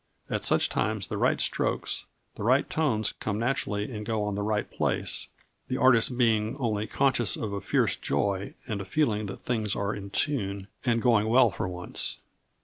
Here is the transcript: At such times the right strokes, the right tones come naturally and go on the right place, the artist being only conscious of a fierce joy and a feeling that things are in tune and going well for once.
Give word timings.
At 0.31 0.43
such 0.43 0.67
times 0.67 1.05
the 1.05 1.17
right 1.19 1.39
strokes, 1.39 2.07
the 2.33 2.41
right 2.41 2.67
tones 2.67 3.11
come 3.19 3.37
naturally 3.37 3.91
and 3.91 4.03
go 4.03 4.23
on 4.23 4.33
the 4.33 4.41
right 4.41 4.67
place, 4.71 5.27
the 5.67 5.77
artist 5.77 6.17
being 6.17 6.57
only 6.57 6.87
conscious 6.87 7.35
of 7.35 7.53
a 7.53 7.61
fierce 7.61 7.95
joy 7.97 8.55
and 8.67 8.81
a 8.81 8.85
feeling 8.85 9.27
that 9.27 9.41
things 9.43 9.75
are 9.75 9.93
in 9.93 10.09
tune 10.09 10.69
and 10.83 11.03
going 11.03 11.27
well 11.27 11.51
for 11.51 11.67
once. 11.67 12.17